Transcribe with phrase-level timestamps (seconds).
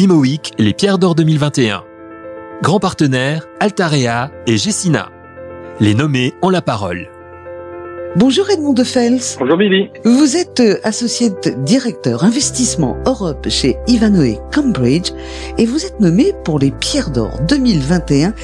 [0.00, 1.82] IMOIC, les Pierres d'Or 2021.
[2.62, 5.10] Grand partenaire, Altarea et Gessina.
[5.80, 7.08] Les nommés ont la parole.
[8.14, 9.18] Bonjour Edmond de Fels.
[9.40, 9.90] Bonjour Billy.
[10.04, 11.32] Vous êtes euh, associé
[11.64, 15.10] directeur investissement Europe chez Ivanhoe Cambridge
[15.58, 18.34] et vous êtes nommé pour les Pierres d'Or 2021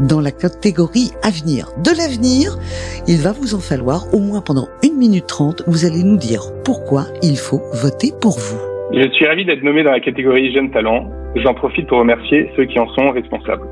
[0.00, 1.70] dans la catégorie Avenir.
[1.78, 2.58] De l'avenir,
[3.06, 5.62] il va vous en falloir au moins pendant une minute trente.
[5.68, 8.73] Vous allez nous dire pourquoi il faut voter pour vous.
[8.96, 11.10] Je suis ravi d'être nommé dans la catégorie Jeunes Talents.
[11.34, 13.66] J'en profite pour remercier ceux qui en sont responsables.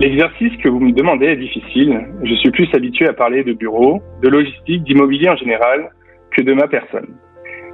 [0.00, 2.00] L'exercice que vous me demandez est difficile.
[2.24, 5.90] Je suis plus habitué à parler de bureau, de logistique, d'immobilier en général
[6.32, 7.06] que de ma personne.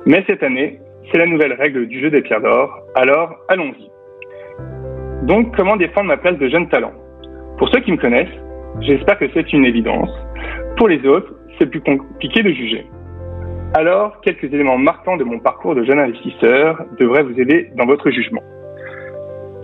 [0.04, 0.78] Mais cette année,
[1.10, 3.88] c'est la nouvelle règle du jeu des pierres d'or, alors allons-y.
[5.26, 6.92] Donc, comment défendre ma place de jeune talent?
[7.56, 8.28] Pour ceux qui me connaissent,
[8.80, 10.10] j'espère que c'est une évidence.
[10.76, 12.84] Pour les autres, c'est plus compliqué de juger.
[13.74, 18.10] Alors, quelques éléments marquants de mon parcours de jeune investisseur devraient vous aider dans votre
[18.10, 18.42] jugement.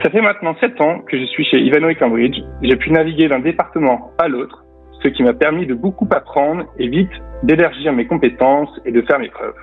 [0.02, 2.38] Ça fait maintenant sept ans que je suis chez Ivanhoe Cambridge.
[2.62, 4.64] J'ai pu naviguer d'un département à l'autre,
[5.02, 7.10] ce qui m'a permis de beaucoup apprendre et vite
[7.42, 9.54] d'élargir mes compétences et de faire mes preuves.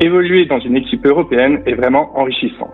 [0.00, 2.70] Évoluer dans une équipe européenne est vraiment enrichissant.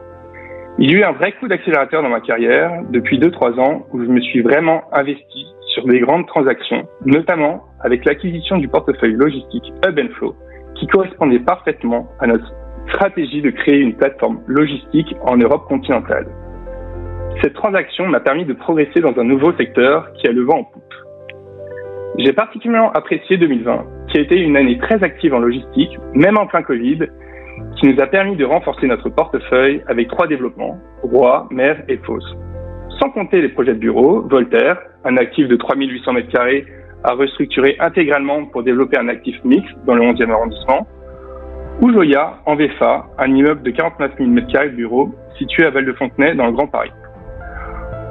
[0.78, 4.04] Il y a eu un vrai coup d'accélérateur dans ma carrière depuis 2-3 ans où
[4.04, 9.72] je me suis vraiment investi sur des grandes transactions, notamment avec l'acquisition du portefeuille logistique
[9.84, 10.36] Hub Flow,
[10.78, 12.52] qui correspondait parfaitement à notre
[12.88, 16.26] stratégie de créer une plateforme logistique en Europe continentale.
[17.42, 20.64] Cette transaction m'a permis de progresser dans un nouveau secteur qui a le vent en
[20.64, 20.82] poupe.
[22.18, 26.46] J'ai particulièrement apprécié 2020, qui a été une année très active en logistique, même en
[26.46, 27.00] plein Covid,
[27.76, 32.36] qui nous a permis de renforcer notre portefeuille avec trois développements, Roi, Mer et Fosse.
[33.00, 36.64] Sans compter les projets de bureau, Voltaire, un actif de 3800 m2
[37.06, 40.86] à restructurer intégralement pour développer un actif mixte dans le 11e arrondissement,
[41.80, 46.34] ou Joya, en VFA, un immeuble de 49 000 m2 de bureau situé à Val-de-Fontenay
[46.34, 46.90] dans le Grand Paris.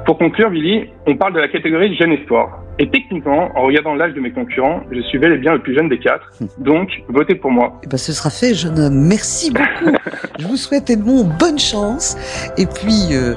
[0.06, 2.60] Pour conclure, Billy, on parle de la catégorie jeune espoir.
[2.78, 5.74] Et techniquement, en regardant l'âge de mes concurrents, je suis bel et bien le plus
[5.74, 6.30] jeune des quatre.
[6.58, 7.80] Donc, votez pour moi.
[7.82, 9.08] Eh ben, ce sera fait, jeune homme.
[9.08, 9.96] Merci beaucoup.
[10.38, 12.16] je vous souhaite, Edmond, bonne chance.
[12.56, 13.34] Et puis, euh,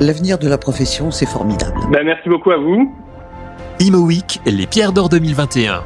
[0.00, 1.74] l'avenir de la profession, c'est formidable.
[1.90, 2.94] Ben, merci beaucoup à vous.
[3.82, 5.82] Imo Week, les Pierres d'Or 2021.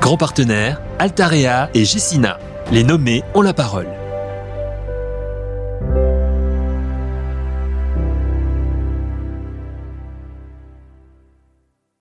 [0.00, 2.38] Grand partenaire, Altarea et Gessina.
[2.70, 3.88] Les nommés ont la parole.